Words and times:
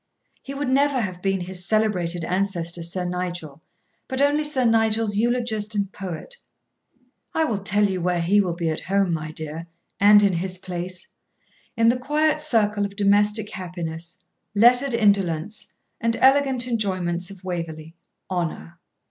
He 0.41 0.55
would 0.55 0.67
never 0.69 0.99
have 0.99 1.21
been 1.21 1.41
his 1.41 1.63
celebrated 1.63 2.25
ancestor 2.25 2.81
Sir 2.81 3.05
Nigel, 3.05 3.61
but 4.07 4.19
only 4.19 4.43
Sir 4.43 4.65
Nigel's 4.65 5.15
eulogist 5.15 5.75
and 5.75 5.91
poet. 5.93 6.37
I 7.35 7.43
will 7.43 7.59
tell 7.59 7.87
you 7.87 8.01
where 8.01 8.19
he 8.19 8.41
will 8.41 8.55
be 8.55 8.71
at 8.71 8.79
home, 8.79 9.13
my 9.13 9.29
dear, 9.31 9.63
and 9.99 10.23
in 10.23 10.33
his 10.33 10.57
place 10.57 11.09
in 11.77 11.89
the 11.89 11.99
quiet 11.99 12.41
circle 12.41 12.83
of 12.83 12.95
domestic 12.95 13.51
happiness, 13.51 14.23
lettered 14.55 14.95
indolence, 14.95 15.71
and 15.99 16.15
elegant 16.15 16.67
enjoyments 16.67 17.29
of 17.29 17.43
Waverley 17.43 17.93
Honour. 18.27 18.79